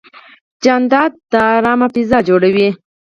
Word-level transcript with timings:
جانداد 0.63 1.11
د 1.31 1.33
ارام 1.55 1.81
فضا 1.93 2.19
جوړوي. 2.29 2.69